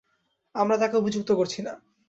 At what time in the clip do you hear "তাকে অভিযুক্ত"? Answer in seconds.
0.77-1.29